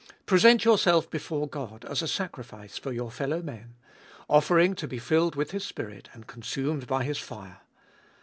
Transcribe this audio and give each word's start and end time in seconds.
Present 0.25 0.65
yourself 0.65 1.07
before 1.11 1.47
God 1.47 1.85
as 1.85 2.01
a 2.01 2.07
sacrifice 2.07 2.75
for 2.79 2.91
your 2.91 3.11
fellowmen, 3.11 3.75
offering 4.27 4.73
to 4.73 4.87
be 4.87 4.97
filled 4.97 5.35
with 5.35 5.51
His 5.51 5.63
Spirit 5.63 6.09
and 6.13 6.25
consumed 6.25 6.87
by 6.87 7.03
His 7.03 7.19
fire. 7.19 7.59